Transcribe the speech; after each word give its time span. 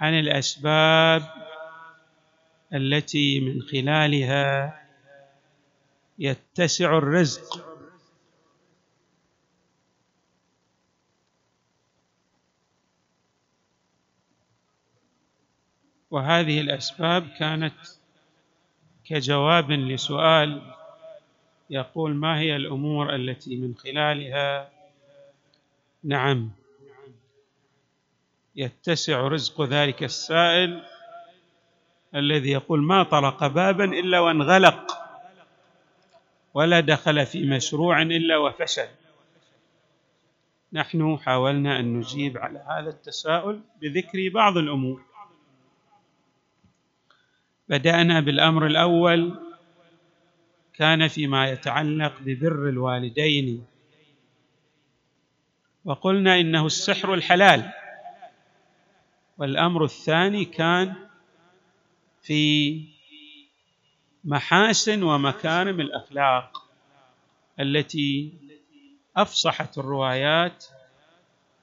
عن 0.00 0.18
الأسباب 0.18 1.22
التي 2.74 3.40
من 3.40 3.62
خلالها 3.62 4.80
يتسع 6.18 6.98
الرزق. 6.98 7.66
وهذه 16.10 16.60
الأسباب 16.60 17.28
كانت 17.38 17.74
كجواب 19.04 19.70
لسؤال 19.70 20.74
يقول 21.70 22.14
ما 22.14 22.38
هي 22.38 22.56
الأمور 22.56 23.14
التي 23.14 23.56
من 23.56 23.74
خلالها؟ 23.74 24.70
نعم. 26.04 26.59
يتسع 28.60 29.20
رزق 29.20 29.62
ذلك 29.62 30.02
السائل 30.02 30.82
الذي 32.14 32.50
يقول 32.50 32.82
ما 32.82 33.02
طرق 33.02 33.46
بابا 33.46 33.84
إلا 33.84 34.20
وانغلق 34.20 34.92
ولا 36.54 36.80
دخل 36.80 37.26
في 37.26 37.46
مشروع 37.46 38.02
إلا 38.02 38.36
وفشل. 38.36 38.88
نحن 40.72 41.18
حاولنا 41.18 41.80
أن 41.80 41.94
نجيب 41.94 42.38
على 42.38 42.64
هذا 42.68 42.90
التساؤل 42.90 43.60
بذكر 43.80 44.28
بعض 44.34 44.56
الأمور. 44.56 45.02
بدأنا 47.68 48.20
بالأمر 48.20 48.66
الأول 48.66 49.40
كان 50.74 51.08
فيما 51.08 51.50
يتعلق 51.50 52.12
ببر 52.20 52.68
الوالدين 52.68 53.64
وقلنا 55.84 56.40
إنه 56.40 56.66
السحر 56.66 57.14
الحلال. 57.14 57.79
والأمر 59.40 59.84
الثاني 59.84 60.44
كان 60.44 60.94
في 62.22 62.84
محاسن 64.24 65.02
ومكارم 65.02 65.80
الأخلاق 65.80 66.68
التي 67.60 68.32
أفصحت 69.16 69.78
الروايات 69.78 70.64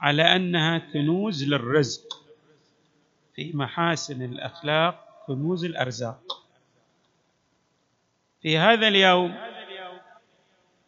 على 0.02 0.36
أنها 0.36 0.78
كنوز 0.78 1.44
للرزق. 1.44 2.26
في 3.36 3.52
محاسن 3.54 4.22
الأخلاق 4.22 5.24
كنوز 5.28 5.66
الأرزاق. 5.66 6.46
في 8.42 8.58
هذا 8.58 8.88
اليوم 8.88 9.36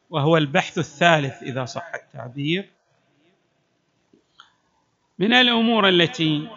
وهو 0.10 0.38
البحث 0.38 0.78
الثالث 0.78 1.44
إذا 1.44 1.66
صح 1.66 1.92
التعبير 1.96 2.70
من 5.20 5.34
الأمور 5.34 5.90
التي 5.90 6.50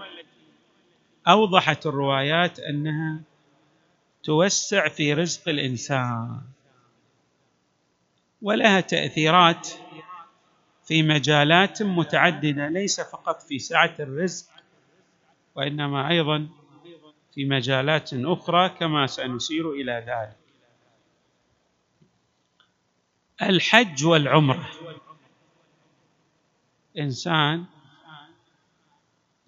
أوضحت 1.29 1.87
الروايات 1.87 2.61
أنها 2.61 3.21
توسع 4.23 4.89
في 4.89 5.15
رزق 5.15 5.49
الإنسان 5.49 6.41
ولها 8.43 8.81
تأثيرات 8.81 9.69
في 10.85 11.03
مجالات 11.03 11.83
متعددة 11.83 12.69
ليس 12.69 13.01
فقط 13.01 13.43
في 13.43 13.59
سعة 13.59 13.95
الرزق 14.01 14.47
وإنما 15.55 16.09
أيضا 16.09 16.49
في 17.35 17.45
مجالات 17.45 18.11
أخرى 18.15 18.69
كما 18.69 19.07
سنشير 19.07 19.71
إلى 19.71 20.05
ذلك. 20.07 20.37
الحج 23.43 24.05
والعمرة. 24.05 24.71
إنسان 26.99 27.65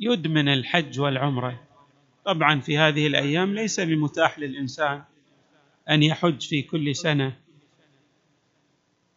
يدمن 0.00 0.48
الحج 0.48 1.00
والعمرة. 1.00 1.62
طبعا 2.24 2.60
في 2.60 2.78
هذه 2.78 3.06
الأيام 3.06 3.54
ليس 3.54 3.80
بمتاح 3.80 4.38
للإنسان 4.38 5.02
أن 5.90 6.02
يحج 6.02 6.48
في 6.48 6.62
كل 6.62 6.96
سنة. 6.96 7.36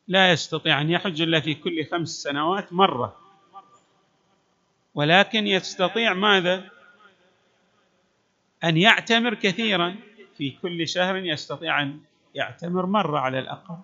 لا 0.08 0.32
يستطيع 0.32 0.82
أن 0.82 0.90
يحج 0.90 1.22
إلا 1.22 1.40
في 1.40 1.54
كل 1.54 1.86
خمس 1.86 2.10
سنوات 2.10 2.74
مرة. 2.74 3.16
ولكن 4.96 5.48
يستطيع 5.48 6.14
ماذا؟ 6.14 6.70
أن 8.64 8.78
يعتمر 8.78 9.34
كثيرا. 9.34 9.96
في 10.38 10.52
كل 10.52 10.88
شهر 10.88 11.18
يستطيع 11.18 11.82
أن 11.82 12.00
يعتمر 12.36 12.86
مرة 12.86 13.20
على 13.20 13.40
الأقل. 13.40 13.78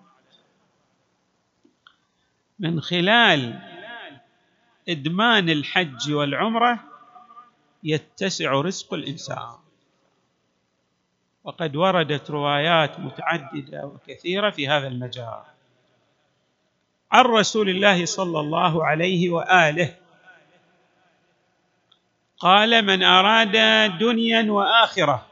من 2.58 2.80
خلال 2.80 3.60
إدمان 4.88 5.50
الحج 5.50 6.12
والعمرة 6.12 6.78
يتسع 7.84 8.52
رزق 8.52 8.94
الإنسان. 8.94 9.54
وقد 11.44 11.76
وردت 11.76 12.30
روايات 12.30 13.00
متعددة 13.00 13.86
وكثيرة 13.86 14.50
في 14.50 14.68
هذا 14.68 14.88
المجال. 14.88 15.42
عن 17.12 17.24
رسول 17.24 17.68
الله 17.68 18.04
صلى 18.04 18.40
الله 18.40 18.84
عليه 18.86 19.30
وآله 19.30 19.94
قال 22.38 22.82
من 22.82 23.02
أراد 23.02 23.56
دنيا 23.98 24.52
وآخرة 24.52 25.26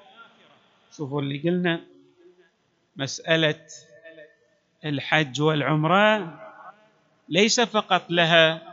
شوفوا 0.97 1.21
اللي 1.21 1.39
قلنا 1.39 1.81
مسألة 2.97 3.67
الحج 4.85 5.41
والعمرة 5.41 6.39
ليس 7.29 7.61
فقط 7.61 8.11
لها 8.11 8.72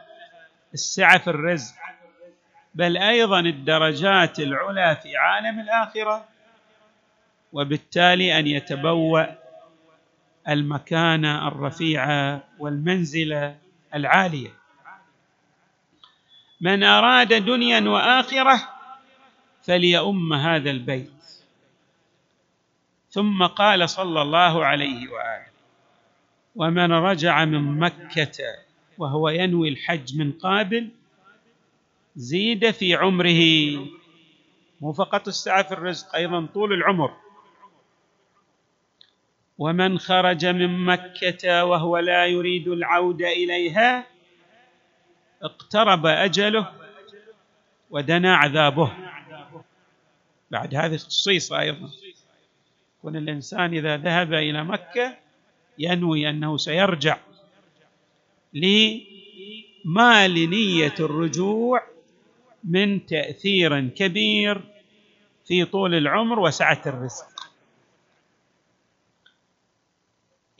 السعة 0.73 1.17
في 1.17 1.29
الرزق 1.29 1.75
بل 2.75 2.97
أيضا 2.97 3.39
الدرجات 3.39 4.39
العلى 4.39 4.95
في 5.03 5.17
عالم 5.17 5.59
الآخرة 5.59 6.25
وبالتالي 7.53 8.39
أن 8.39 8.47
يتبوأ 8.47 9.25
المكانة 10.49 11.47
الرفيعة 11.47 12.43
والمنزلة 12.59 13.57
العالية. 13.95 14.53
من 16.61 16.83
أراد 16.83 17.33
دنيا 17.45 17.89
وآخرة 17.89 18.69
فليؤم 19.63 20.33
هذا 20.33 20.69
البيت. 20.71 21.11
ثم 23.11 23.45
قال 23.45 23.89
صلى 23.89 24.21
الله 24.21 24.65
عليه 24.65 25.09
وآله 25.09 25.49
ومن 26.55 26.91
رجع 26.91 27.45
من 27.45 27.79
مكة 27.79 28.68
وهو 28.99 29.29
ينوي 29.29 29.69
الحج 29.69 30.17
من 30.17 30.31
قابل 30.31 30.89
زيد 32.15 32.71
في 32.71 32.95
عمره. 32.95 33.41
مو 34.81 34.93
فقط 34.93 35.27
السعه 35.27 35.63
في 35.63 35.71
الرزق 35.71 36.15
أيضا 36.15 36.47
طول 36.53 36.73
العمر. 36.73 37.13
ومن 39.57 39.99
خرج 39.99 40.45
من 40.45 40.85
مكة 40.85 41.65
وهو 41.65 41.97
لا 41.97 42.25
يريد 42.25 42.67
العودة 42.67 43.27
إليها 43.27 44.07
اقترب 45.41 46.05
أجله 46.05 46.71
ودنا 47.89 48.35
عذابه. 48.35 48.93
بعد 50.51 50.75
هذه 50.75 50.93
الخصيصه 50.93 51.59
أيضا 51.59 51.89
يكون 52.97 53.15
الإنسان 53.15 53.73
إذا 53.73 53.97
ذهب 53.97 54.33
إلى 54.33 54.63
مكة 54.63 55.17
ينوي 55.77 56.29
أنه 56.29 56.57
سيرجع. 56.57 57.17
لما 58.53 60.27
لنيه 60.27 60.95
الرجوع 60.99 61.83
من 62.63 63.05
تأثير 63.05 63.87
كبير 63.89 64.61
في 65.45 65.65
طول 65.65 65.95
العمر 65.95 66.39
وسعة 66.39 66.81
الرزق. 66.85 67.49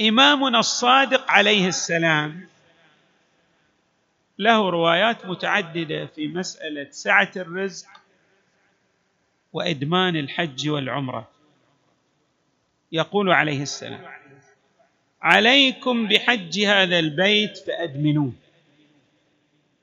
إمامنا 0.02 0.60
الصادق 0.60 1.32
عليه 1.32 1.68
السلام 1.68 2.48
له 4.40 4.70
روايات 4.70 5.26
متعددة 5.26 6.06
في 6.06 6.28
مسألة 6.28 6.88
سعة 6.92 7.32
الرزق 7.36 7.88
وإدمان 9.54 10.16
الحج 10.16 10.70
والعمرة. 10.70 11.28
يقول 12.92 13.32
عليه 13.32 13.62
السلام 13.62 14.06
عليكم 15.22 16.08
بحج 16.08 16.60
هذا 16.60 17.00
البيت 17.00 17.58
فأدمنوه. 17.58 18.34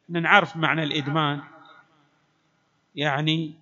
نعرف 0.09 0.56
معنى 0.56 0.83
الإدمان. 0.83 1.41
يعني 2.94 3.55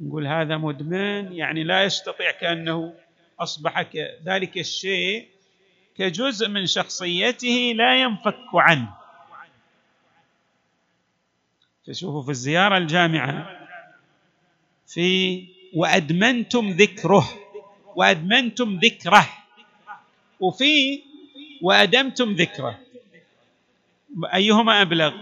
نقول 0.00 0.26
هذا 0.26 0.56
مدمن 0.56 1.32
يعني 1.32 1.64
لا 1.64 1.84
يستطيع 1.84 2.30
كأنه 2.30 2.94
اصبح 3.40 3.86
ذلك 4.24 4.58
الشيء 4.58 5.28
كجزء 5.96 6.48
من 6.48 6.66
شخصيته 6.66 7.72
لا 7.76 8.02
ينفك 8.02 8.54
عنه. 8.54 8.94
تشوفوا 11.84 12.22
في 12.22 12.30
الزيارة 12.30 12.76
الجامعة 12.76 13.58
في 14.86 15.44
وأدمنتم 15.74 16.70
ذكره 16.70 17.28
وأدمنتم 17.96 18.78
ذكره 18.82 19.28
وفي 20.40 21.02
وأدمتم 21.62 22.32
ذكره. 22.32 22.78
أيهما 24.34 24.82
أبلغ؟ 24.82 25.14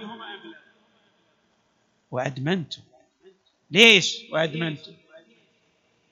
وأدمنتم. 2.10 2.82
ليش 3.70 4.18
وأدمنتم؟ 4.32 4.92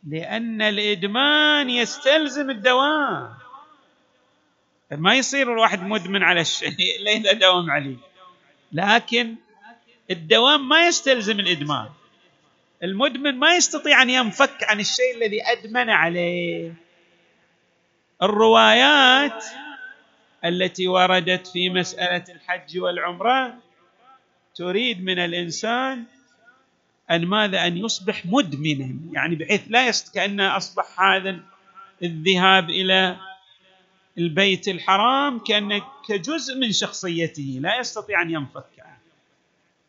لأن 0.09 0.63
الإدمان 0.63 1.71
يستلزم 1.71 2.51
الدوام. 2.51 3.35
ما 4.91 5.15
يصير 5.15 5.53
الواحد 5.53 5.83
مدمن 5.83 6.23
على 6.23 6.41
الشيء 6.41 7.01
الا 7.01 7.11
اذا 7.11 7.33
داوم 7.33 7.71
عليه. 7.71 7.97
لكن 8.73 9.35
الدوام 10.11 10.69
ما 10.69 10.87
يستلزم 10.87 11.41
الإدمان. 11.41 11.89
المدمن 12.83 13.39
ما 13.39 13.57
يستطيع 13.57 14.03
أن 14.03 14.11
ينفك 14.11 14.63
عن 14.63 14.81
الشيء 14.81 15.17
الذي 15.17 15.43
أدمن 15.43 15.91
عليه. 15.91 16.84
الروايات 18.23 19.45
التي 20.45 20.89
وردت 20.89 21.47
في 21.47 21.71
مسألة 21.71 22.25
الحج 22.29 22.79
والعمرة 22.79 23.55
تريد 24.55 25.05
من 25.05 25.19
الإنسان 25.19 26.05
أن 27.11 27.27
ماذا؟ 27.27 27.67
أن 27.67 27.77
يصبح 27.77 28.27
مدمنا 28.27 28.97
يعني 29.13 29.35
بحيث 29.35 29.63
لا 29.69 29.89
يست 29.89 30.15
كانه 30.15 30.57
أصبح 30.57 31.01
هذا 31.01 31.41
الذهاب 32.03 32.71
إلى 32.71 33.17
البيت 34.19 34.69
الحرام 34.69 35.39
كانه 35.39 35.83
كجزء 36.09 36.59
من 36.59 36.73
شخصيته 36.73 37.59
لا 37.61 37.79
يستطيع 37.79 38.23
أن 38.23 38.31
ينفك. 38.31 38.65
عنه 38.79 38.99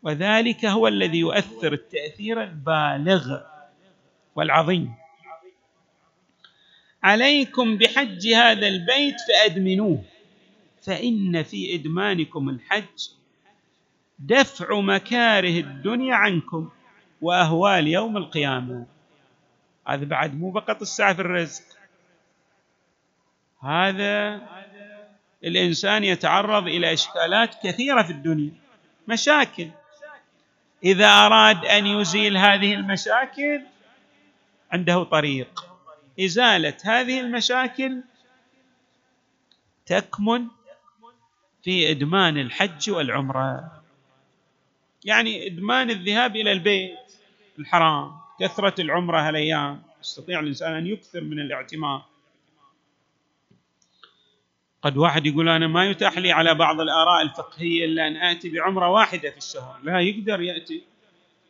وذلك 0.03 0.65
هو 0.65 0.87
الذي 0.87 1.17
يؤثر 1.17 1.73
التأثير 1.73 2.43
البالغ 2.43 3.41
والعظيم. 4.35 4.93
عليكم 7.05 7.77
بحج 7.77 8.27
هذا 8.27 8.67
البيت 8.67 9.15
فأدمنوه. 9.27 10.03
فإن 10.81 11.43
في 11.43 11.75
إدمانكم 11.75 12.49
الحج 12.49 13.09
دفع 14.19 14.79
مكاره 14.79 15.59
الدنيا 15.59 16.15
عنكم 16.15 16.69
وأهوال 17.21 17.87
يوم 17.87 18.17
القيامة. 18.17 18.85
هذا 19.87 20.05
بعد 20.05 20.39
مو 20.39 20.51
فقط 20.51 20.81
السعة 20.81 21.13
في 21.13 21.21
الرزق. 21.21 21.63
هذا 23.63 24.41
الإنسان 25.43 26.03
يتعرض 26.03 26.67
إلى 26.67 26.93
إشكالات 26.93 27.55
كثيرة 27.63 28.03
في 28.03 28.11
الدنيا. 28.11 28.51
مشاكل. 29.07 29.69
إذا 30.83 31.07
أراد 31.07 31.65
أن 31.65 31.87
يزيل 31.87 32.37
هذه 32.37 32.73
المشاكل 32.73 33.61
عنده 34.71 35.03
طريق. 35.03 35.64
إزالة 36.19 36.77
هذه 36.83 37.19
المشاكل 37.19 38.01
تكمن 39.85 40.47
في 41.63 41.91
إدمان 41.91 42.37
الحج 42.37 42.89
والعمرة. 42.89 43.71
يعني 45.05 45.47
إدمان 45.47 45.89
الذهاب 45.89 46.35
إلى 46.35 46.51
البيت 46.51 46.97
الحرام 47.59 48.11
كثرة 48.39 48.81
العمرة 48.81 49.27
هالأيام 49.27 49.81
يستطيع 50.01 50.39
الإنسان 50.39 50.73
أن 50.73 50.87
يكثر 50.87 51.21
من 51.21 51.39
الاعتمار 51.39 52.05
قد 54.81 54.97
واحد 54.97 55.25
يقول 55.25 55.49
أنا 55.49 55.67
ما 55.67 55.85
يتاح 55.85 56.17
لي 56.17 56.31
على 56.31 56.55
بعض 56.55 56.81
الآراء 56.81 57.21
الفقهية 57.21 57.85
إلا 57.85 58.07
أن 58.07 58.15
آتي 58.17 58.49
بعمرة 58.49 58.89
واحدة 58.89 59.29
في 59.29 59.37
الشهر 59.37 59.79
لا 59.83 59.99
يقدر 59.99 60.41
يأتي. 60.41 60.83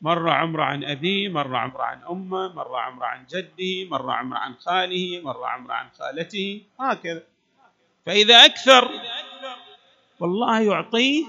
مرة 0.02 0.32
عمرة 0.32 0.64
عن 0.64 0.84
أبيه 0.84 1.30
مرة 1.30 1.58
عمرة 1.58 1.84
عن 1.84 2.02
أمه 2.10 2.54
مرة 2.54 2.80
عمرة 2.80 3.06
عن 3.06 3.26
جده 3.30 3.90
مرة 3.90 4.14
عمرة 4.14 4.38
عن 4.38 4.56
خاله 4.56 5.22
مرة 5.24 5.48
عمرة 5.48 5.74
عن 5.74 5.90
خالته 6.00 6.62
هكذا. 6.80 7.24
فإذا 8.06 8.46
أكثر 8.46 8.92
والله 10.20 10.60
يعطيه 10.62 11.26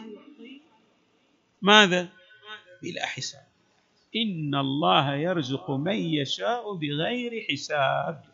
ماذا؟ 1.62 2.08
بلا 2.82 3.06
حساب. 3.06 3.46
إن 4.16 4.54
الله 4.54 5.14
يرزق 5.14 5.70
من 5.70 5.96
يشاء 5.96 6.72
بغير 6.72 7.46
حساب. 7.50 8.24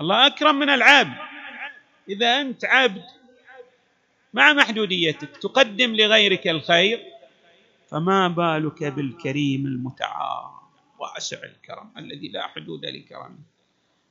الله 0.00 0.26
أكرم 0.26 0.54
من 0.54 0.70
العبد. 0.70 1.16
إذا 2.08 2.40
أنت 2.40 2.64
عبد 2.64 3.04
مع 4.34 4.52
محدوديتك 4.52 5.36
تقدم 5.36 5.94
لغيرك 5.96 6.48
الخير. 6.48 7.19
فما 7.90 8.28
بالك 8.28 8.84
بالكريم 8.84 9.66
المتعال؟ 9.66 10.50
واسع 10.98 11.36
الكرم 11.36 11.90
الذي 11.96 12.28
لا 12.28 12.46
حدود 12.46 12.84
لكرمه. 12.84 13.38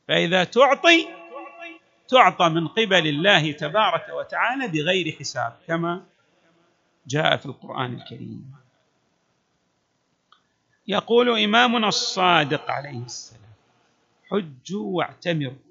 فإذا 0.08 0.44
تعطي 0.44 1.08
تعطى 2.08 2.50
من 2.50 2.68
قبل 2.68 3.08
الله 3.08 3.52
تبارك 3.52 4.06
وتعالى 4.10 4.68
بغير 4.68 5.16
حساب 5.20 5.58
كما 5.68 6.04
جاء 7.08 7.38
في 7.38 7.46
القرآن 7.46 7.94
الكريم. 7.94 8.52
يقول 10.88 11.40
إمامنا 11.40 11.88
الصادق 11.88 12.72
عليه 12.72 13.06
السلام 13.06 13.54
حجوا 14.30 14.98
واعتمروا. 14.98 15.70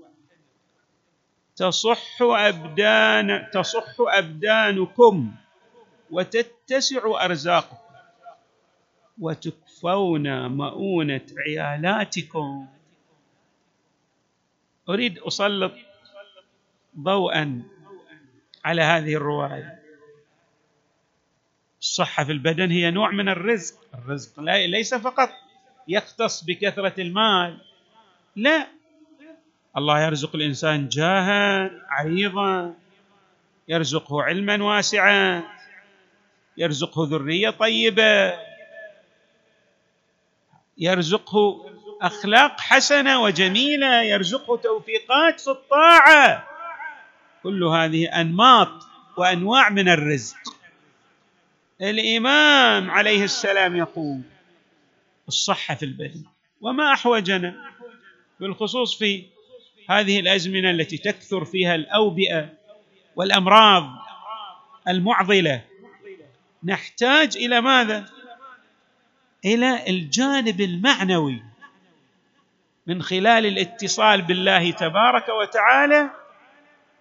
تصح 1.56 2.22
أبدان 2.22 3.46
تصح 3.52 3.94
أبدانكم 4.00 5.32
وتتسع 6.10 7.24
أرزاقكم. 7.24 7.87
وتكفون 9.20 10.46
مؤونة 10.46 11.26
عيالاتكم. 11.46 12.66
أريد 14.88 15.18
أسلط 15.18 15.72
ضوءا 16.98 17.62
على 18.64 18.82
هذه 18.82 19.14
الرواية. 19.14 19.78
الصحة 21.80 22.24
في 22.24 22.32
البدن 22.32 22.70
هي 22.70 22.90
نوع 22.90 23.10
من 23.10 23.28
الرزق. 23.28 23.74
الرزق. 23.94 24.40
ليس 24.40 24.94
فقط 24.94 25.30
يختص 25.88 26.44
بكثرة 26.44 27.00
المال. 27.00 27.58
لا. 28.36 28.66
الله 29.76 30.00
يرزق 30.00 30.34
الإنسان 30.34 30.88
جاها 30.88 31.70
عريضا. 31.88 32.74
يرزقه 33.68 34.22
علما 34.22 34.64
واسعا. 34.64 35.42
يرزقه 36.56 37.08
ذرية 37.10 37.50
طيبة. 37.50 38.47
يرزقه 40.78 41.70
أخلاق 42.02 42.60
حسنة 42.60 43.22
وجميلة 43.22 44.02
يرزقه 44.02 44.56
توفيقات 44.56 45.40
في 45.40 45.50
الطاعة. 45.50 46.48
كل 47.42 47.64
هذه 47.64 48.20
أنماط 48.20 48.68
وأنواع 49.16 49.68
من 49.68 49.88
الرزق. 49.88 50.36
الإمام 51.80 52.90
عليه 52.90 53.24
السلام 53.24 53.76
يقول 53.76 54.20
الصحة 55.28 55.74
في 55.74 55.84
البدن 55.84 56.24
وما 56.60 56.92
أحوجنا 56.92 57.54
بالخصوص 58.40 58.98
في 58.98 59.24
هذه 59.90 60.20
الأزمنة 60.20 60.70
التي 60.70 60.98
تكثر 60.98 61.44
فيها 61.44 61.74
الأوبئة 61.74 62.48
والأمراض 63.16 63.88
المعضلة. 64.88 65.64
نحتاج 66.64 67.36
إلى 67.36 67.60
ماذا؟ 67.60 68.06
إلى 69.44 69.90
الجانب 69.90 70.60
المعنوي 70.60 71.42
من 72.86 73.02
خلال 73.02 73.46
الاتصال 73.46 74.22
بالله 74.22 74.70
تبارك 74.70 75.28
وتعالى 75.28 76.10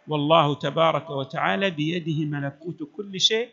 والله 0.07 0.55
تبارك 0.55 1.09
وتعالى 1.09 1.69
بيده 1.69 2.25
ملكوت 2.25 2.83
كل 2.97 3.21
شيء 3.21 3.49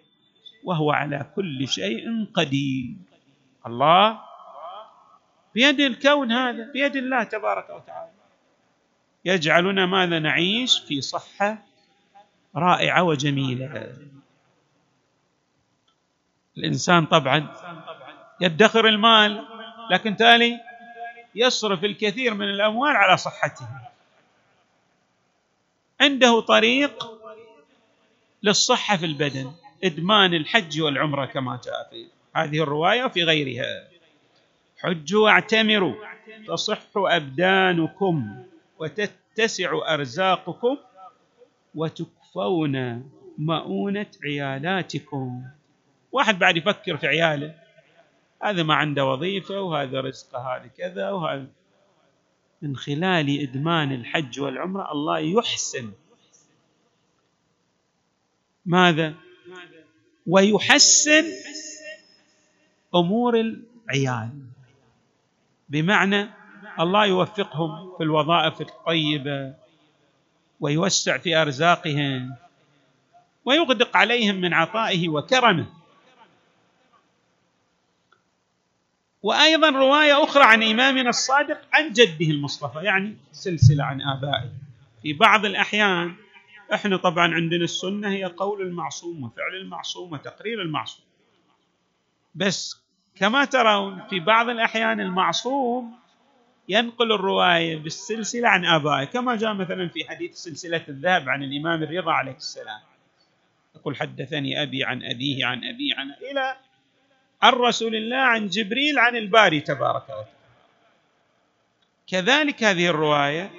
وهو 0.64 0.92
على 0.92 1.26
كل 1.36 1.68
شيء 1.68 2.26
قدير. 2.34 2.94
الله 3.66 4.20
بيد 5.54 5.80
الكون 5.80 6.32
هذا 6.32 6.72
بيد 6.72 6.96
الله 6.96 7.22
تبارك 7.24 7.70
وتعالى. 7.70 8.10
يجعلنا 9.24 9.86
ماذا 9.86 10.18
نعيش؟ 10.18 10.78
في 10.78 11.00
صحة 11.00 11.58
رائعة 12.56 13.02
وجميلة. 13.02 13.96
الإنسان 16.56 17.06
طبعا 17.06 17.48
يدخر 18.40 18.88
المال 18.88 19.44
لكن 19.90 20.16
تالي 20.16 20.60
يصرف 21.34 21.84
الكثير 21.84 22.34
من 22.34 22.44
الأموال 22.48 22.96
على 22.96 23.16
صحته. 23.16 23.68
عنده 26.00 26.40
طريق 26.40 27.10
للصحة 28.42 28.96
في 28.96 29.06
البدن 29.06 29.52
إدمان 29.84 30.34
الحج 30.34 30.80
والعمرة 30.80 31.26
كما 31.26 31.60
جاء 31.64 31.88
في 31.90 32.06
هذه 32.36 32.62
الرواية 32.62 33.04
وفي 33.04 33.24
غيرها. 33.24 33.88
حجوا 34.78 35.24
واعتمروا 35.24 35.94
تصح 36.48 36.78
أبدانكم 36.96 38.44
وتتسع 38.78 39.94
أرزاقكم 39.94 40.76
وتكفون 41.74 43.04
مؤونة 43.38 44.06
عيالاتكم. 44.24 45.42
واحد 46.12 46.38
بعد 46.38 46.56
يفكر 46.56 46.96
في 46.96 47.06
عياله 47.06 47.54
هذا 48.44 48.62
ما 48.62 48.74
عنده 48.74 49.04
وظيفة 49.04 49.60
وهذا 49.60 50.00
رزقه 50.00 50.56
هذا 50.56 50.66
كذا 50.66 51.10
وهذا. 51.10 51.46
من 52.62 52.76
خلال 52.76 53.40
إدمان 53.40 53.92
الحج 53.92 54.40
والعمرة 54.40 54.92
الله 54.92 55.18
يحسن. 55.18 55.92
ماذا؟ 58.66 59.14
ويحسن 60.26 61.24
أمور 62.94 63.40
العيال. 63.40 64.30
بمعنى 65.68 66.30
الله 66.80 67.06
يوفقهم 67.06 67.96
في 67.96 68.02
الوظائف 68.04 68.60
الطيبة 68.60 69.54
ويوسع 70.60 71.18
في 71.18 71.36
أرزاقهم 71.36 72.36
ويغدق 73.44 73.96
عليهم 73.96 74.34
من 74.40 74.54
عطائه 74.54 75.08
وكرمه. 75.08 75.83
وأيضا 79.24 79.70
رواية 79.70 80.24
أخرى 80.24 80.42
عن 80.44 80.62
إمامنا 80.62 81.08
الصادق 81.08 81.60
عن 81.72 81.92
جده 81.92 82.26
المصطفى 82.30 82.78
يعني 82.84 83.16
سلسلة 83.32 83.84
عن 83.84 84.02
آبائه. 84.02 84.50
في 85.02 85.12
بعض 85.12 85.44
الأحيان 85.44 86.14
إحنا 86.74 86.96
طبعا 86.96 87.34
عندنا 87.34 87.64
السنة 87.64 88.08
هي 88.08 88.24
قول 88.24 88.62
المعصوم 88.62 89.22
وفعل 89.24 89.54
المعصوم 89.54 90.12
وتقرير 90.12 90.62
المعصوم. 90.62 91.04
بس 92.34 92.80
كما 93.16 93.44
ترون 93.44 94.02
في 94.10 94.20
بعض 94.20 94.48
الأحيان 94.48 95.00
المعصوم 95.00 95.92
ينقل 96.68 97.12
الرواية 97.12 97.76
بالسلسلة 97.76 98.48
عن 98.48 98.64
آبائه. 98.64 99.04
كما 99.04 99.36
جاء 99.36 99.54
مثلا 99.54 99.88
في 99.88 100.04
حديث 100.08 100.34
سلسلة 100.34 100.84
الذهب 100.88 101.28
عن 101.28 101.42
الإمام 101.42 101.82
الرضا 101.82 102.12
عليه 102.12 102.36
السلام. 102.36 102.80
يقول 103.76 103.96
حدثني 103.96 104.62
أبي 104.62 104.84
عن 104.84 105.04
أبيه 105.04 105.46
عن 105.46 105.58
أبي 105.64 105.92
عن 105.96 106.10
إلى 106.30 106.56
عن 107.44 107.52
رسول 107.52 107.96
الله 107.96 108.16
عن 108.16 108.48
جبريل 108.48 108.98
عن 108.98 109.16
الباري 109.16 109.60
تبارك 109.60 110.04
وتعالى. 110.04 110.28
كذلك 112.06 112.64
هذه 112.64 112.86
الرواية 112.86 113.52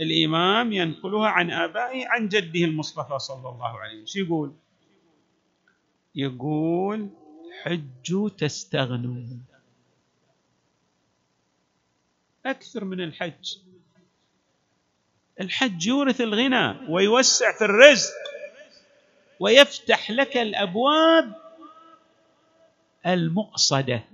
الإمام 0.00 0.72
ينقلها 0.72 1.28
عن 1.28 1.50
آبائه 1.50 2.08
عن 2.08 2.28
جده 2.28 2.64
المصطفى 2.64 3.18
صلى 3.18 3.48
الله 3.48 3.78
عليه 3.78 4.02
وسلم. 4.02 4.24
يقول؟ 4.24 4.54
يقول 6.14 7.08
حجوا 7.62 8.28
تستغنوا 8.28 9.22
أكثر 12.46 12.84
من 12.84 13.00
الحج. 13.00 13.58
الحج 15.40 15.86
يورث 15.86 16.20
الغنى 16.20 16.90
ويوسع 16.92 17.58
في 17.58 17.64
الرزق 17.64 18.12
ويفتح 19.40 20.10
لك 20.10 20.36
الأبواب 20.36 21.45
المقصدة. 23.06 24.04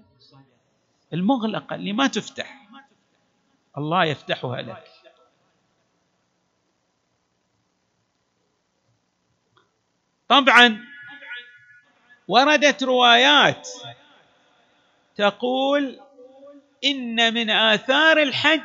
المغلقه 1.13 1.75
اللي 1.75 1.93
ما 1.93 2.07
تفتح. 2.07 2.69
الله 3.79 4.05
يفتحها 4.05 4.63
لك. 4.63 4.85
طبعا 10.29 10.85
وردت 12.29 12.83
روايات 12.83 13.69
تقول 15.17 16.01
إن 16.85 17.35
من 17.35 17.51
آثار 17.51 18.23
الحج 18.23 18.61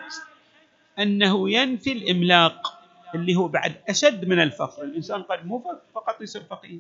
أنه 1.00 1.50
ينفي 1.50 1.91
الإملاق 1.91 2.81
اللي 3.15 3.36
هو 3.36 3.48
بعد 3.48 3.81
أشد 3.89 4.25
من 4.25 4.39
الفقر. 4.39 4.84
الإنسان 4.84 5.24
قد 5.24 5.46
مو 5.46 5.79
فقط 5.96 6.22
يصير 6.22 6.43
فقير 6.43 6.79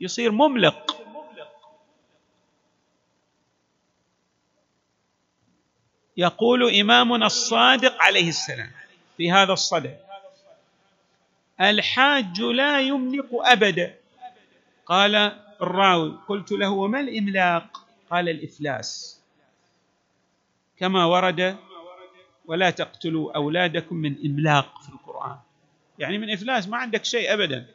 يصير 0.00 0.32
مملق. 0.32 0.96
يقول 6.20 6.74
إمامنا 6.74 7.26
الصادق 7.26 8.02
عليه 8.02 8.28
السلام 8.28 8.70
في 9.16 9.32
هذا 9.32 9.52
الصدد 9.52 9.98
الحاج 11.60 12.40
لا 12.40 12.80
يملك 12.80 13.28
أبدا. 13.32 13.94
قال 14.86 15.14
الراوي 15.62 16.18
قلت 16.28 16.52
له 16.52 16.70
وما 16.70 17.00
الإملاق؟ 17.00 17.86
قال 18.10 18.28
الإفلاس. 18.28 19.20
كما 20.78 21.04
ورد 21.04 21.56
ولا 22.46 22.70
تقتلوا 22.70 23.36
أولادكم 23.36 23.96
من 23.96 24.16
إملاق 24.24 24.82
في 24.82 24.88
القرآن. 24.88 25.36
يعني 25.98 26.18
من 26.18 26.30
إفلاس 26.30 26.68
ما 26.68 26.76
عندك 26.76 27.04
شيء 27.04 27.34
أبدا. 27.34 27.66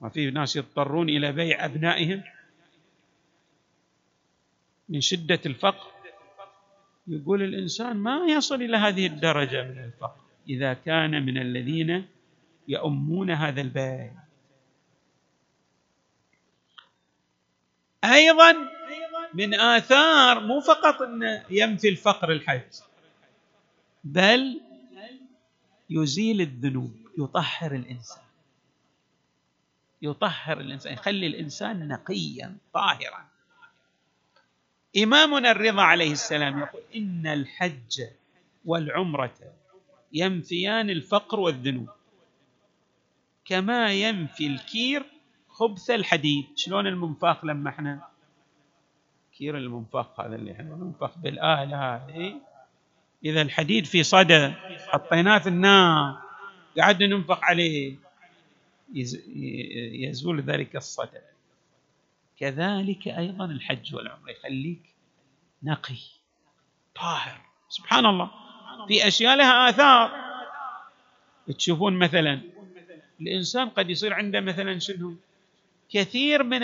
ما 0.00 0.08
في 0.08 0.30
ناس 0.30 0.56
يضطرون 0.56 1.08
إلى 1.08 1.32
بيع 1.32 1.64
أبنائهم. 1.64 2.22
من 4.90 5.00
شدة 5.00 5.40
الفقر. 5.46 5.90
يقول 7.06 7.42
الإنسان 7.42 7.96
ما 7.96 8.26
يصل 8.26 8.62
إلى 8.62 8.76
هذه 8.76 9.06
الدرجة 9.06 9.62
من 9.62 9.78
الفقر 9.84 10.20
إذا 10.48 10.74
كان 10.74 11.26
من 11.26 11.38
الذين 11.38 12.06
يؤمون 12.68 13.30
هذا 13.30 13.60
البيع 13.60 14.12
أيضا 18.04 18.54
من 19.34 19.54
آثار 19.54 20.40
مو 20.40 20.60
فقط 20.60 21.02
إن 21.02 21.42
ينفي 21.50 21.88
الفقر 21.88 22.32
الحج 22.32 22.80
بل 24.04 24.60
يزيل 25.90 26.40
الذنوب 26.40 26.96
يطهر 27.18 27.74
الإنسان. 27.74 28.22
يطهر 30.02 30.60
الإنسان 30.60 30.92
يخلي 30.92 31.26
الإنسان 31.26 31.88
نقيا 31.88 32.56
طاهرا. 32.72 33.29
إمامنا 34.96 35.50
الرضا 35.50 35.82
عليه 35.82 36.12
السلام 36.12 36.58
يقول 36.58 36.82
إن 36.96 37.26
الحج 37.26 38.02
والعمرة 38.64 39.34
ينفيان 40.12 40.90
الفقر 40.90 41.40
والذنوب. 41.40 41.88
كما 43.44 43.92
ينفي 43.92 44.46
الكير 44.46 45.02
خبث 45.48 45.90
الحديد. 45.90 46.44
شلون 46.56 46.86
المنفاخ 46.86 47.44
لما 47.44 47.70
إحنا 47.70 48.08
كير 49.38 49.56
المنفخ 49.58 50.20
هذا 50.20 50.36
اللي 50.36 50.52
إحنا 50.52 50.74
ننفخ 50.76 51.18
بالآلة 51.18 51.94
هذه. 51.96 52.40
إذا 53.24 53.42
الحديد 53.42 53.84
في 53.84 54.02
صدى 54.02 54.48
حطيناه 54.88 55.38
في 55.38 55.48
النار 55.48 56.22
قعدنا 56.78 57.16
ننفخ 57.16 57.44
عليه. 57.44 57.94
يزول 58.94 60.40
ذلك 60.40 60.76
الصدى. 60.76 61.20
كذلك 62.40 63.08
أيضا 63.08 63.44
الحج 63.44 63.94
والعمرة 63.94 64.30
يخليك 64.30 64.82
نقي 65.62 65.98
طاهر. 66.94 67.40
سبحان 67.68 68.06
الله. 68.06 68.30
في 68.88 69.08
أشياء 69.08 69.36
لها 69.36 69.68
آثار. 69.68 70.30
تشوفون 71.58 71.98
مثلا 71.98 72.40
الإنسان 73.20 73.68
قد 73.68 73.90
يصير 73.90 74.14
عنده 74.14 74.40
مثلا 74.40 74.78
شنو؟ 74.78 75.16
كثير 75.90 76.42
من 76.42 76.62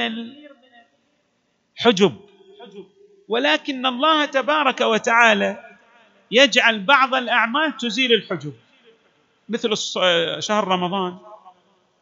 الحجب. 1.78 2.16
ولكن 3.28 3.86
الله 3.86 4.24
تبارك 4.24 4.80
وتعالى 4.80 5.76
يجعل 6.30 6.84
بعض 6.84 7.14
الأعمال 7.14 7.76
تزيل 7.76 8.12
الحجب. 8.12 8.54
مثل 9.48 9.76
شهر 10.42 10.68
رمضان 10.68 11.18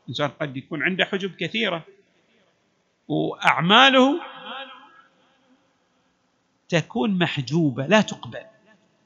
الانسان 0.04 0.28
قد 0.28 0.56
يكون 0.56 0.82
عنده 0.82 1.04
حجب 1.04 1.36
كثيرة. 1.36 1.84
وأعماله 3.08 4.20
تكون 6.68 7.18
محجوبة 7.18 7.86
لا 7.86 8.00
تقبل. 8.00 8.44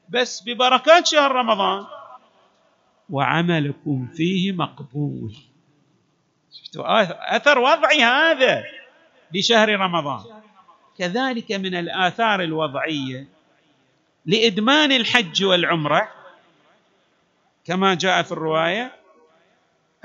بس 0.09 0.43
ببركات 0.45 1.07
شهر 1.07 1.31
رمضان. 1.31 1.85
وعملكم 3.09 4.07
فيه 4.07 4.51
مقبول. 4.51 5.35
شفتوا؟ 6.51 7.35
أثر 7.35 7.59
وضعي 7.59 8.03
هذا 8.03 8.63
لشهر 9.33 9.69
رمضان. 9.69 10.41
كذلك 10.97 11.51
من 11.51 11.75
الآثار 11.75 12.43
الوضعية 12.43 13.27
لإدمان 14.25 14.91
الحج 14.91 15.43
والعمرة 15.43 16.11
كما 17.65 17.93
جاء 17.93 18.23
في 18.23 18.31
الرواية 18.31 18.95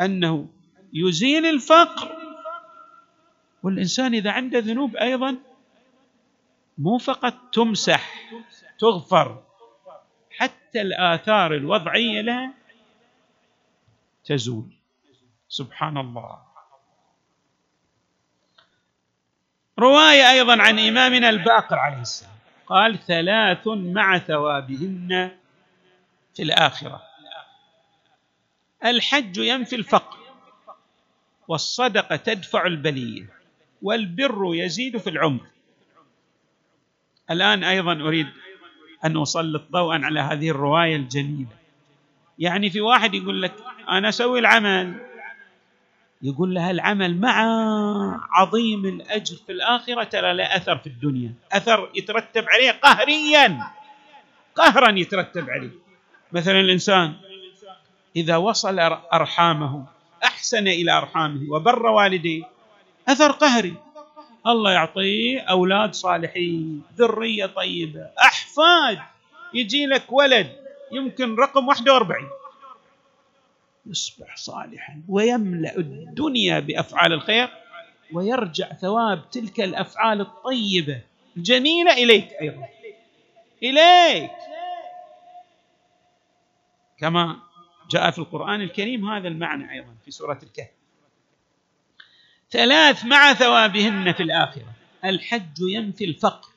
أنه 0.00 0.46
يزيل 0.92 1.46
الفقر. 1.46 2.23
والإنسان 3.64 4.14
إذا 4.14 4.30
عنده 4.30 4.58
ذنوب 4.58 4.96
أيضا 4.96 5.36
مو 6.78 6.98
فقط 6.98 7.34
تمسح 7.52 8.30
تغفر 8.78 9.42
حتى 10.30 10.80
الآثار 10.80 11.54
الوضعية 11.54 12.20
لها 12.20 12.54
تزول. 14.24 14.64
سبحان 15.48 15.98
الله. 15.98 16.38
رواية 19.78 20.30
أيضا 20.30 20.62
عن 20.62 20.78
إمامنا 20.78 21.30
الباقر 21.30 21.78
عليه 21.78 22.00
السلام. 22.00 22.34
قال 22.66 22.98
ثلاث 22.98 23.66
مع 23.66 24.18
ثوابهن 24.18 25.36
في 26.34 26.42
الآخرة. 26.42 27.02
الحج 28.84 29.36
ينفي 29.36 29.76
الفقر 29.76 30.18
والصدقة 31.48 32.16
تدفع 32.16 32.66
البلية. 32.66 33.43
والبر 33.84 34.54
يزيد 34.54 34.96
في 34.96 35.10
العمر. 35.10 35.40
الآن 37.30 37.64
أيضا 37.64 37.92
أريد 37.92 38.26
أن 39.04 39.22
أسلط 39.22 39.62
ضوءا 39.72 40.00
على 40.04 40.20
هذه 40.20 40.50
الرواية 40.50 40.96
الجميلة. 40.96 41.56
يعني 42.38 42.70
في 42.70 42.80
واحد 42.80 43.14
يقول 43.14 43.42
لك 43.42 43.52
أنا 43.88 44.08
أسوي 44.08 44.38
العمل. 44.38 44.94
يقول 46.22 46.54
له 46.54 46.70
العمل 46.70 47.20
مع 47.20 47.36
عظيم 48.30 48.84
الأجر 48.84 49.36
في 49.46 49.52
الآخرة 49.52 50.04
ترى 50.04 50.32
له 50.34 50.56
أثر 50.56 50.78
في 50.78 50.86
الدنيا. 50.86 51.32
أثر 51.52 51.90
يترتب 51.94 52.44
عليه 52.48 52.70
قهريا. 52.70 53.58
قهرا 54.54 54.98
يترتب 54.98 55.50
عليه. 55.50 55.70
مثلا 56.32 56.60
الإنسان 56.60 57.12
إذا 58.16 58.36
وصل 58.36 58.78
أرحامه 59.12 59.86
أحسن 60.24 60.68
إلى 60.68 60.98
أرحامه 60.98 61.52
وبر 61.52 61.86
والديه 61.86 62.53
أثر 63.08 63.30
قهري. 63.30 63.74
الله 64.46 64.72
يعطيه 64.72 65.40
أولاد 65.40 65.94
صالحين 65.94 66.82
ذرية 66.96 67.46
طيبة 67.46 68.10
أحفاد. 68.18 68.98
يجي 69.54 69.86
لك 69.86 70.12
ولد 70.12 70.56
يمكن 70.92 71.36
رقم 71.36 71.68
41 71.68 72.28
يصبح 73.86 74.36
صالحا 74.36 75.02
ويملأ 75.08 75.76
الدنيا 75.76 76.60
بأفعال 76.60 77.12
الخير 77.12 77.48
ويرجع 78.12 78.72
ثواب 78.72 79.30
تلك 79.30 79.60
الأفعال 79.60 80.20
الطيبة 80.20 81.00
الجميلة 81.36 81.92
إليك 81.92 82.28
أيضا. 82.40 82.68
إليك. 83.62 84.30
كما 86.98 87.36
جاء 87.90 88.10
في 88.10 88.18
القرآن 88.18 88.60
الكريم 88.60 89.10
هذا 89.10 89.28
المعنى 89.28 89.72
أيضا 89.72 89.94
في 90.04 90.10
سورة 90.10 90.38
الكهف. 90.42 90.70
ثلاث 92.54 93.04
مع 93.04 93.34
ثوابهن 93.34 94.12
في 94.12 94.22
الآخرة. 94.22 94.72
الحج 95.04 95.58
ينفي 95.60 96.04
الفقر. 96.04 96.48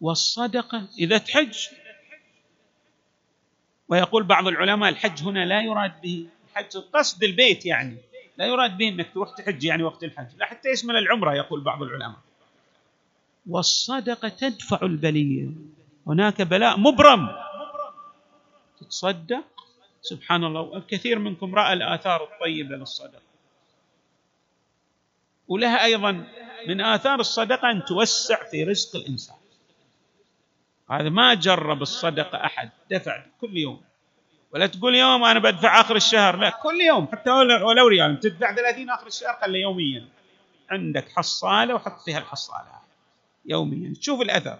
والصدقة 0.00 0.88
إذا 0.98 1.18
تحج. 1.18 1.58
ويقول 3.88 4.22
بعض 4.22 4.48
العلماء 4.48 4.90
الحج 4.90 5.22
هنا 5.22 5.44
لا 5.44 5.62
يراد 5.62 6.00
به 6.00 6.26
الحج 6.50 6.76
قصد 6.76 7.24
البيت 7.24 7.66
يعني. 7.66 7.96
لا 8.38 8.46
يراد 8.46 8.76
به 8.76 8.88
إنك 8.88 9.10
تروح 9.14 9.36
تحج 9.36 9.64
يعني 9.64 9.82
وقت 9.82 10.04
الحج. 10.04 10.26
لا 10.36 10.46
حتى 10.46 10.68
يشمل 10.68 10.96
العمرة 10.96 11.34
يقول 11.34 11.60
بعض 11.60 11.82
العلماء. 11.82 12.18
والصدقة 13.46 14.28
تدفع 14.28 14.78
البلية. 14.82 15.48
هناك 16.06 16.42
بلاء 16.42 16.78
مبرم. 16.78 17.28
تتصدق. 18.80 19.44
سبحان 20.02 20.44
الله. 20.44 20.60
والكثير 20.60 21.18
منكم 21.18 21.54
رأى 21.54 21.72
الآثار 21.72 22.24
الطيبة 22.24 22.76
للصدقة. 22.76 23.29
ولها 25.50 25.84
أيضا 25.84 26.26
من 26.68 26.80
آثار 26.80 27.20
الصدقة 27.20 27.70
أن 27.70 27.84
توسع 27.84 28.44
في 28.50 28.64
رزق 28.64 28.96
الإنسان. 28.96 29.36
هذا 30.90 31.08
ما 31.08 31.34
جرب 31.34 31.82
الصدقة 31.82 32.44
أحد 32.44 32.70
دفع 32.90 33.26
كل 33.40 33.56
يوم. 33.56 33.82
ولا 34.52 34.66
تقول 34.66 34.94
يوم 34.94 35.24
أنا 35.24 35.38
بدفع 35.38 35.80
آخر 35.80 35.96
الشهر 35.96 36.36
لا 36.36 36.50
كل 36.50 36.80
يوم. 36.80 37.06
حتى 37.06 37.30
ولو 37.30 37.88
ريال 37.88 38.20
تدفع 38.20 38.54
30 38.54 38.90
آخر 38.90 39.06
الشهر 39.06 39.38
خلي 39.42 39.60
يوميا. 39.60 40.08
عندك 40.70 41.08
حصالة 41.16 41.74
وحط 41.74 42.00
فيها 42.00 42.18
الحصالة 42.18 42.80
يوميا. 43.44 43.94
تشوف 43.94 44.20
الأثر. 44.20 44.58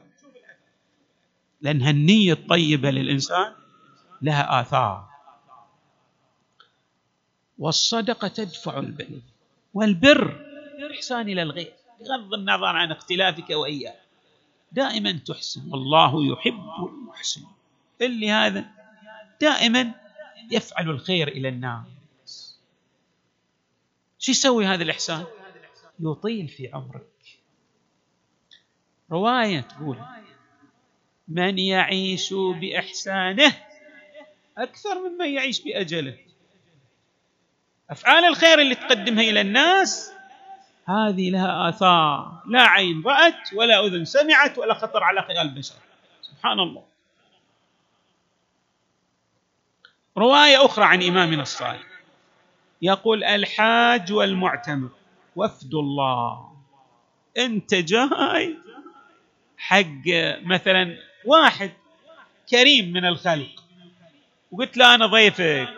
لأن 1.61 1.89
النية 1.89 2.33
الطيبة 2.33 2.91
للإنسان 2.91 3.53
لها 4.23 4.61
آثار. 4.61 5.09
والصدقة 7.59 8.29
تدفع 8.29 8.79
البلي 8.79 9.23
والبر 9.75 10.50
احسان 10.87 11.29
إلى 11.29 11.43
الغير 11.43 11.73
بغض 12.01 12.35
النظر 12.35 12.67
عن 12.67 12.93
اختلافك 12.93 13.51
واياه 13.51 13.95
دائما 14.73 15.13
تحسن 15.13 15.71
والله 15.73 16.33
يحب 16.33 16.89
المحسن. 16.89 17.43
اللي 18.01 18.31
هذا 18.31 18.65
دائما 19.41 19.95
يفعل 20.51 20.91
الخير 20.91 21.29
إلى 21.29 21.49
الناس. 21.49 22.59
شو 24.19 24.31
يسوي 24.31 24.67
هذا 24.67 24.83
الإحسان؟ 24.83 25.25
يطيل 26.01 26.49
في 26.49 26.71
عمرك. 26.73 27.39
رواية 29.13 29.61
تقول 29.61 29.99
من 31.29 31.59
يعيش 31.59 32.35
بإحسانه 32.35 33.57
أكثر 34.59 35.09
ممن 35.09 35.29
يعيش 35.29 35.61
بأجله. 35.61 36.19
أفعال 37.91 38.25
الخير 38.25 38.61
اللي 38.61 38.75
تقدمها 38.75 39.23
إلى 39.23 39.41
الناس 39.41 40.13
هذه 40.89 41.31
لها 41.31 41.69
آثار 41.69 42.43
لا 42.47 42.63
عين 42.63 43.03
رأت 43.07 43.55
ولا 43.55 43.87
أذن 43.87 44.05
سمعت 44.05 44.59
ولا 44.59 44.75
خطر 44.75 45.03
على 45.03 45.23
خيال 45.23 45.39
البشر. 45.39 45.75
سبحان 46.23 46.61
الله. 46.61 46.85
رواية 50.19 50.65
أخرى 50.65 50.85
عن 50.85 51.03
إمامنا 51.03 51.43
الصالح 51.43 51.87
يقول 52.83 53.25
الحاج 53.25 54.13
والمعتمر 54.13 54.91
وفد 55.37 55.75
الله. 55.75 56.57
أنت 57.39 57.75
جاي 57.75 58.59
حق 59.59 60.07
مثلا 60.43 60.97
واحد 61.25 61.71
كريم 62.51 62.93
من 62.93 63.05
الخلق. 63.05 63.65
وقلت 64.53 64.77
له 64.77 64.95
أنا 64.95 65.07
ضيفك. 65.07 65.69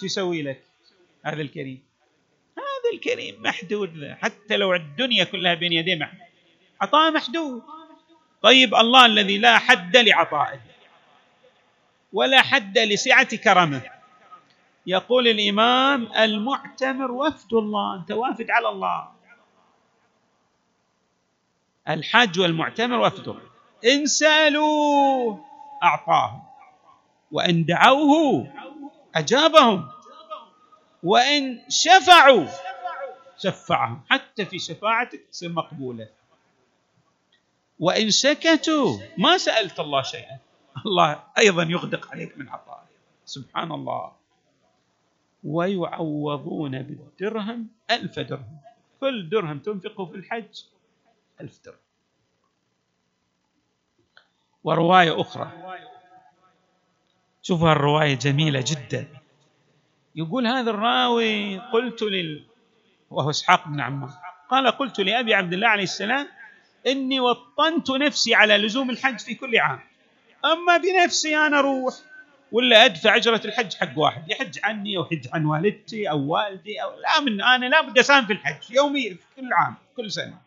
شو 0.00 0.06
يسوي 0.06 0.42
لك 0.42 0.64
هذا 1.24 1.42
الكريم؟ 1.42 1.82
الكريم 2.92 3.42
محدود 3.42 4.16
حتى 4.20 4.56
لو 4.56 4.74
الدنيا 4.74 5.24
كلها 5.24 5.54
بين 5.54 5.72
يديه 5.72 5.94
محدود. 5.94 6.20
عطاء 6.80 7.12
محدود. 7.12 7.62
طيب 8.42 8.74
الله 8.74 9.06
الذي 9.06 9.38
لا 9.38 9.58
حد 9.58 9.96
لعطائه 9.96 10.60
ولا 12.12 12.42
حد 12.42 12.78
لسعة 12.78 13.36
كرمه. 13.36 13.82
يقول 14.86 15.28
الإمام 15.28 16.12
المعتمر 16.12 17.12
وفد 17.12 17.54
الله 17.54 17.94
أنت 17.94 18.12
وافد 18.12 18.50
على 18.50 18.68
الله. 18.68 19.08
الحج 21.88 22.40
والمعتمر 22.40 22.98
وفد. 23.00 23.28
الله 23.28 23.42
إن 23.84 24.06
سألوه 24.06 25.44
أعطاهم 25.82 26.42
وإن 27.32 27.64
دعوه 27.64 28.52
أجابهم 29.14 29.88
وإن 31.02 31.60
شفعوا 31.68 32.46
شفعهم 33.44 34.00
حتى 34.08 34.44
في 34.44 34.58
شفاعتك 34.58 35.20
تصير 35.30 35.52
مقبولة. 35.52 36.08
وإن 37.78 38.10
سكتوا 38.10 38.98
ما 39.18 39.38
سألت 39.38 39.80
الله 39.80 40.02
شيئا. 40.02 40.38
الله 40.86 41.22
أيضا 41.38 41.62
يغدق 41.62 42.10
عليك 42.10 42.38
من 42.38 42.48
عطائه. 42.48 42.88
سبحان 43.24 43.72
الله. 43.72 44.12
ويعوضون 45.44 46.82
بالدرهم 46.82 47.68
ألف 47.90 48.18
درهم. 48.18 48.58
كل 49.00 49.28
درهم 49.28 49.58
تنفقه 49.58 50.04
في 50.04 50.14
الحج 50.16 50.62
ألف 51.40 51.60
درهم. 51.64 51.84
ورواية 54.64 55.20
أخرى. 55.20 55.52
شوفوا 57.42 57.72
الرواية 57.72 58.14
جميلة 58.14 58.64
جدا. 58.66 59.08
يقول 60.14 60.46
هذا 60.46 60.70
الراوي 60.70 61.58
قلت 61.58 62.02
لل 62.02 62.53
وهو 63.10 63.30
إسحاق 63.30 63.68
بن 63.68 63.80
عمار. 63.80 64.10
قال 64.50 64.70
قلت 64.70 65.00
لأبي 65.00 65.34
عبد 65.34 65.52
الله 65.52 65.68
عليه 65.68 65.82
السلام 65.82 66.28
إني 66.86 67.20
وطنت 67.20 67.90
نفسي 67.90 68.34
على 68.34 68.56
لزوم 68.56 68.90
الحج 68.90 69.18
في 69.18 69.34
كل 69.34 69.58
عام. 69.58 69.80
أما 70.44 70.76
بنفسي 70.76 71.36
أنا 71.36 71.58
أروح 71.58 71.94
ولا 72.52 72.84
أدفع 72.84 73.16
أجرة 73.16 73.40
الحج 73.44 73.74
حق 73.74 73.98
واحد. 73.98 74.30
يحج 74.30 74.58
عني 74.64 74.96
أو 74.96 75.02
يحج 75.02 75.28
عن 75.32 75.44
والدتي 75.44 76.10
أو 76.10 76.32
والدي 76.32 76.82
أو 76.82 77.00
لا 77.00 77.20
من 77.20 77.42
أنا 77.42 77.66
لا 77.66 77.80
بد 77.80 77.98
أساهم 77.98 78.26
في 78.26 78.32
الحج 78.32 78.70
يوميا 78.70 79.14
في 79.14 79.40
كل 79.40 79.52
عام 79.52 79.74
كل 79.96 80.10
سنة. 80.10 80.38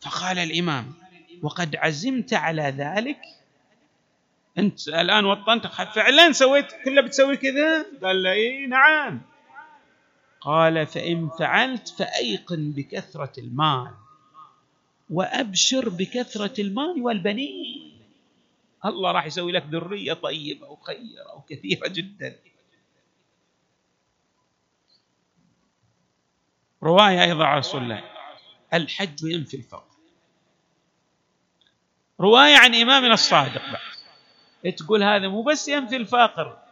فقال 0.00 0.38
الإمام 0.38 0.94
وقد 1.42 1.76
عزمت 1.76 2.34
على 2.34 2.62
ذلك؟ 2.62 3.18
أنت 4.58 4.88
الآن 4.88 5.24
وطنت 5.24 5.66
فعلا 5.66 6.32
سويت 6.32 6.66
كله 6.84 7.00
بتسوي 7.02 7.36
كذا؟ 7.36 7.86
قال 8.02 8.22
له 8.22 8.32
إي 8.32 8.66
نعم. 8.66 9.20
قال 10.44 10.86
فإن 10.86 11.28
فعلت 11.38 11.88
فأيقن 11.88 12.72
بكثرة 12.72 13.40
المال 13.40 13.94
وأبشر 15.10 15.88
بكثرة 15.88 16.60
المال 16.60 17.02
والبنين. 17.02 18.00
الله 18.84 19.12
راح 19.12 19.26
يسوي 19.26 19.52
لك 19.52 19.64
ذرية 19.70 20.12
طيبة 20.12 20.68
وخيرة 20.68 21.36
وكثيرة 21.36 21.88
جدا. 21.88 22.36
رواية 26.82 27.22
أيضا 27.22 27.44
عن 27.44 27.58
رسول 27.58 27.82
الله. 27.82 28.04
الحج 28.74 29.24
ينفي 29.24 29.56
الفقر. 29.56 29.94
رواية 32.20 32.56
عن 32.56 32.74
إمامنا 32.74 33.14
الصادق 33.14 33.62
بعد. 33.72 34.74
تقول 34.74 35.02
هذا 35.02 35.28
مو 35.28 35.42
بس 35.42 35.68
ينفي 35.68 35.96
الفقر. 35.96 36.63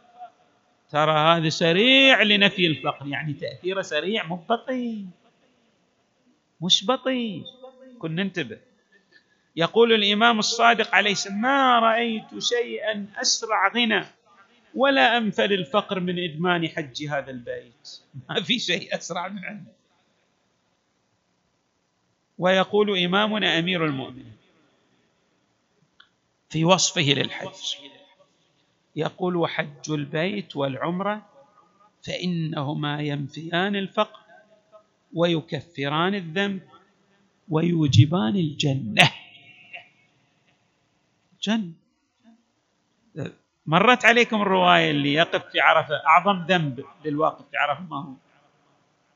ترى 0.92 1.12
هذا 1.12 1.48
سريع 1.48 2.22
لنفي 2.22 2.66
الفقر 2.66 3.06
يعني 3.06 3.32
تأثيره 3.32 3.82
سريع 3.82 4.26
مو 4.26 4.36
بطيء 4.36 5.06
مش 6.60 6.86
بطيء. 6.86 7.44
كن 7.98 8.14
ننتبه 8.14 8.58
يقول 9.56 9.92
الإمام 9.92 10.38
الصادق 10.38 10.94
عليه 10.94 11.12
السلام 11.12 11.40
ما 11.40 11.78
رأيت 11.78 12.38
شيئا 12.38 13.06
أسرع 13.16 13.68
غنى 13.68 14.04
ولا 14.74 15.16
انفل 15.16 15.52
الفقر 15.52 16.00
من 16.00 16.24
إدمان 16.24 16.68
حج 16.68 17.06
هذا 17.08 17.30
البيت. 17.30 18.00
ما 18.28 18.42
في 18.42 18.58
شيء 18.58 18.96
أسرع 18.96 19.28
من 19.28 19.44
عنده 19.44 19.72
ويقول 22.38 22.98
إمامنا 22.98 23.58
أمير 23.58 23.86
المؤمنين 23.86 24.36
في 26.50 26.64
وصفه 26.64 27.02
للحج. 27.02 27.48
يقول 28.96 29.36
وحج 29.36 29.90
البيت 29.90 30.56
والعمرة 30.56 31.26
فإنهما 32.02 33.00
ينفيان 33.00 33.76
الفقر 33.76 34.20
ويكفران 35.14 36.14
الذنب 36.14 36.62
ويوجبان 37.48 38.36
الجنة. 38.36 39.10
جنة 41.42 41.72
مرت 43.66 44.04
عليكم 44.04 44.42
الرواية 44.42 44.90
اللي 44.90 45.14
يقف 45.14 45.44
في 45.52 45.60
عرفة 45.60 45.94
أعظم 46.06 46.44
ذنب 46.46 46.84
للواقف 47.04 47.44
في 47.50 47.56
عرفة 47.56 47.82
ما 47.82 47.96
هو؟ 47.96 48.12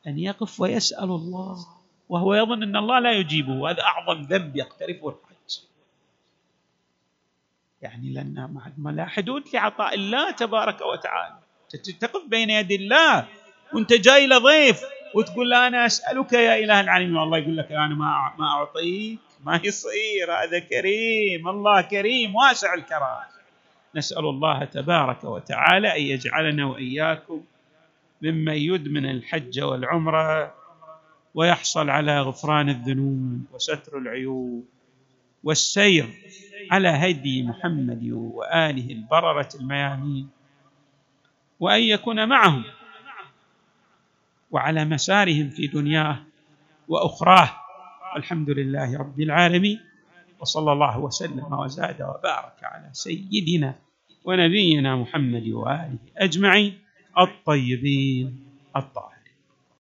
أن 0.06 0.18
يقف 0.18 0.60
ويسأل 0.60 1.04
الله 1.04 1.66
وهو 2.08 2.34
يظن 2.34 2.62
أن 2.62 2.76
الله 2.76 2.98
لا 2.98 3.12
يجيبه 3.12 3.52
وهذا 3.52 3.82
أعظم 3.82 4.22
ذنب 4.22 4.56
يقترفه. 4.56 5.14
يعني 7.82 8.12
لأن 8.12 8.60
ما 8.78 8.90
لا 8.90 9.06
حدود 9.06 9.42
لعطاء 9.54 9.94
الله 9.94 10.30
تبارك 10.30 10.80
وتعالى. 10.80 11.38
تقف 12.00 12.22
بين 12.28 12.50
يدي 12.50 12.76
الله 12.76 13.26
وأنت 13.72 13.92
جاي 13.92 14.26
لضيف 14.26 14.80
وتقول 15.14 15.50
له 15.50 15.66
أنا 15.66 15.86
أسألك 15.86 16.32
يا 16.32 16.56
إله 16.64 16.80
العالمين. 16.80 17.16
والله 17.16 17.38
يقول 17.38 17.56
لك 17.56 17.72
أنا 17.72 17.94
ما 17.94 18.32
ما 18.38 18.46
أعطيك 18.46 19.18
ما 19.44 19.60
يصير. 19.64 20.32
هذا 20.32 20.58
كريم 20.58 21.48
الله 21.48 21.80
كريم 21.80 22.34
واسع 22.34 22.74
الكرام. 22.74 23.24
نسأل 23.94 24.24
الله 24.24 24.64
تبارك 24.64 25.24
وتعالى 25.24 25.96
أن 25.96 26.02
يجعلنا 26.02 26.66
وإياكم 26.66 27.44
ممن 28.22 28.54
يدمن 28.54 29.10
الحج 29.10 29.60
والعمرة 29.60 30.54
ويحصل 31.34 31.90
على 31.90 32.20
غفران 32.20 32.68
الذنوب 32.68 33.40
وستر 33.52 33.98
العيوب. 33.98 34.64
والسير 35.46 36.08
على 36.70 36.88
هدي 36.88 37.42
محمد 37.42 38.02
وآله 38.10 38.90
البررة 38.90 39.48
الميامين 39.60 40.28
وأن 41.60 41.82
يكون 41.82 42.28
معهم 42.28 42.64
وعلى 44.50 44.84
مسارهم 44.84 45.50
في 45.50 45.66
دنياه 45.66 46.18
وأخراه. 46.88 47.50
الحمد 48.16 48.50
لله 48.50 48.98
رب 48.98 49.20
العالمين 49.20 49.80
وصلى 50.40 50.72
الله 50.72 50.98
وسلم 50.98 51.52
وزاد 51.52 52.02
وبارك 52.02 52.58
على 52.62 52.90
سيدنا 52.92 53.74
ونبينا 54.24 54.96
محمد 54.96 55.48
وآله 55.48 55.98
أجمعين 56.16 56.78
الطيبين 57.18 58.46
الطاهرين. 58.76 59.15